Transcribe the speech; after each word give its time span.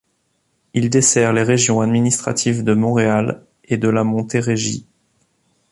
Il 0.73 0.89
dessert 0.89 1.31
les 1.31 1.43
régions 1.43 1.79
administratives 1.79 2.63
de 2.63 2.73
Montréal 2.73 3.45
et 3.65 3.77
de 3.77 3.87
la 3.87 4.03
Montérégie. 4.03 4.87